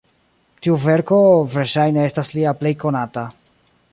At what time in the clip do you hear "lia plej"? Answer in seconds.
2.39-2.75